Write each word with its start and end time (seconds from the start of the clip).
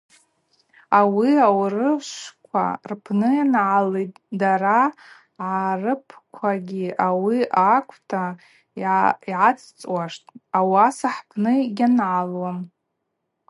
Ауи 0.99 1.31
аурышвква 1.47 2.65
рпны 2.89 3.29
йангӏалитӏ, 3.37 4.21
дара 4.39 4.79
агӏарыпквагьи 5.49 6.87
ауи 7.07 7.39
акӏвта 7.75 8.23
гӏацӏцӏуаштӏ, 9.25 10.29
ауаса 10.57 11.09
хӏпны 11.15 11.51
йгьангӏалуам. 11.65 12.59